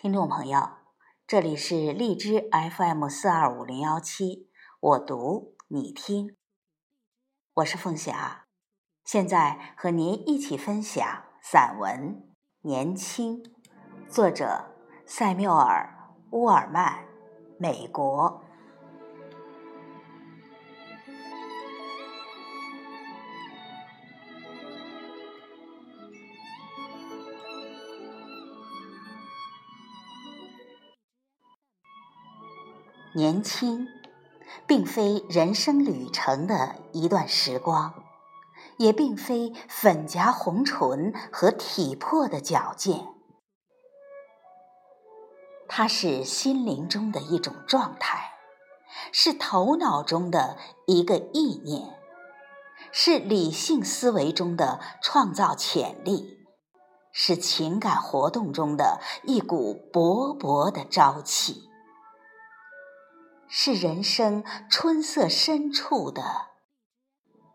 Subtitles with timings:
[0.00, 0.60] 听众朋友，
[1.26, 6.36] 这里是荔枝 FM 四二五零幺七，我读你听，
[7.54, 8.46] 我是凤霞，
[9.04, 12.14] 现在和您一起分享散文
[12.60, 13.42] 《年轻》，
[14.08, 14.66] 作者
[15.04, 15.92] 塞缪尔·
[16.38, 17.04] 乌尔曼，
[17.58, 18.44] 美国。
[33.18, 33.88] 年轻，
[34.64, 37.92] 并非人生旅程的一段时光，
[38.76, 43.08] 也并非粉颊红唇和体魄的矫健，
[45.66, 48.34] 它是心灵中的一种状态，
[49.10, 50.56] 是头脑中的
[50.86, 51.98] 一个意念，
[52.92, 56.46] 是理性思维中的创造潜力，
[57.10, 61.67] 是情感活动中的一股勃勃的朝气。
[63.48, 66.22] 是人生春色深处的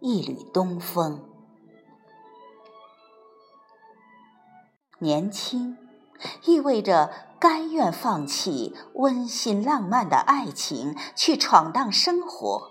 [0.00, 1.26] 一缕东风。
[4.98, 5.76] 年轻，
[6.44, 12.70] 意味着甘愿放弃温馨浪漫的爱情，去闯荡生活；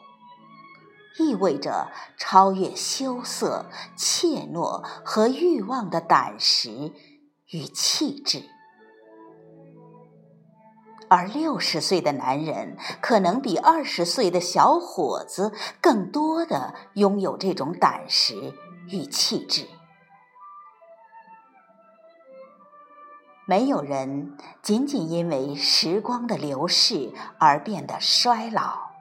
[1.18, 3.66] 意味着超越羞涩、
[3.98, 6.94] 怯懦和欲望的胆识
[7.48, 8.44] 与气质。
[11.10, 18.54] 而六十岁的男人可能比二十岁的小伙子更多的拥有这种胆识
[18.90, 19.68] 与气质。
[23.46, 28.92] 没有人仅仅因为时光的流逝而变得衰老，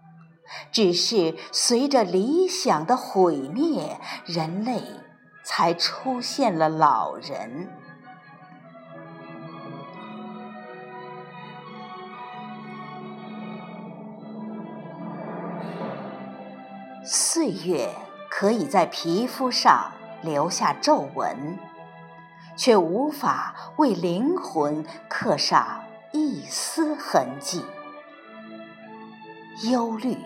[0.72, 4.82] 只是随着理想的毁灭，人类
[5.44, 7.68] 才出现了老人。
[17.10, 17.88] 岁月
[18.28, 21.58] 可以在皮肤上留下皱纹，
[22.54, 25.80] 却无法为灵魂刻上
[26.12, 27.64] 一丝痕迹。
[29.70, 30.18] 忧虑、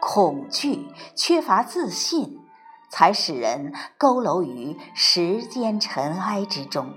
[0.00, 2.40] 恐惧、缺乏自信，
[2.88, 6.94] 才使人佝偻于时间尘埃之中。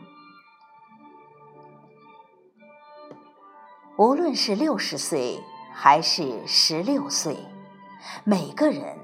[3.97, 5.43] 无论是六十岁
[5.73, 7.37] 还是十六岁，
[8.23, 8.97] 每个人。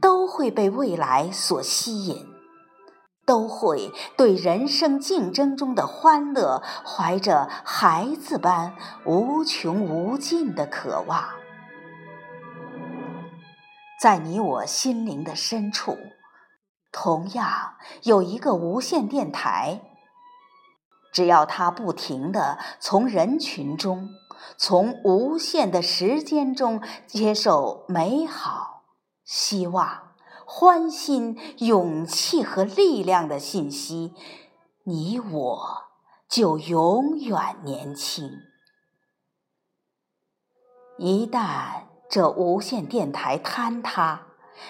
[0.00, 2.26] 都会被未来所吸引，
[3.26, 8.74] 都会对人生竞争中的欢乐怀着孩子般
[9.04, 11.28] 无穷无尽的渴望。
[14.00, 15.96] 在你我心灵的深处，
[16.90, 17.74] 同样
[18.04, 19.82] 有一个无线电台。
[21.12, 24.08] 只要它不停地从人群中，
[24.56, 28.79] 从无限的时间中接受美好。
[29.30, 34.12] 希望、欢欣、勇气和力量的信息，
[34.82, 35.82] 你我
[36.28, 38.28] 就永远年轻。
[40.98, 44.26] 一旦这无线电台坍塌，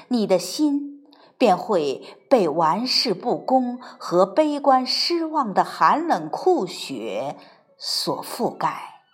[0.09, 1.07] 你的心
[1.39, 7.39] 便会被玩世不恭和悲观失望的寒冷酷雪
[7.79, 9.05] 所覆盖，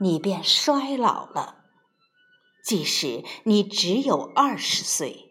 [0.00, 1.59] 你便衰老了。
[2.62, 5.30] 即使你只有二十岁，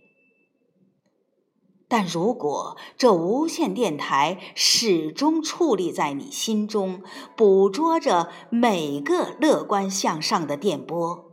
[1.87, 7.01] 但如果这无线电台始终矗立在你心中，
[7.35, 11.31] 捕捉着每个乐观向上的电波，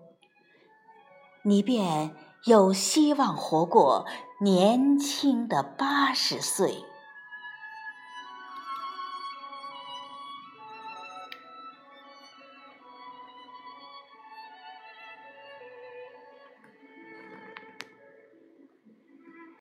[1.44, 2.14] 你便
[2.44, 4.06] 有希望活过
[4.42, 6.84] 年轻的八十岁。